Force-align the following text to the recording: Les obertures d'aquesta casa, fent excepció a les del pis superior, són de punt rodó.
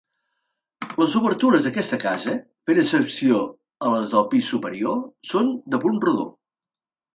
Les 1.01 1.11
obertures 1.19 1.67
d'aquesta 1.67 1.99
casa, 2.05 2.33
fent 2.71 2.81
excepció 2.85 3.43
a 3.85 3.93
les 3.93 4.17
del 4.17 4.27
pis 4.33 4.51
superior, 4.57 4.99
són 5.35 5.55
de 5.77 5.83
punt 5.87 6.05
rodó. 6.11 6.29